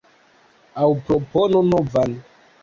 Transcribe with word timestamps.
Aŭ 0.85 0.87
proponu 1.11 1.63
novan. 1.69 2.19